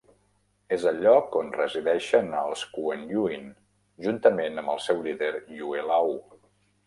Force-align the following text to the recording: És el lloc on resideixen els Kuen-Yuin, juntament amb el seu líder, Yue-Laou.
És 0.77 0.85
el 0.91 0.95
lloc 1.01 1.35
on 1.41 1.51
resideixen 1.57 2.31
els 2.39 2.63
Kuen-Yuin, 2.77 3.45
juntament 4.07 4.59
amb 4.63 4.75
el 4.75 4.83
seu 4.89 5.07
líder, 5.09 5.33
Yue-Laou. 5.61 6.11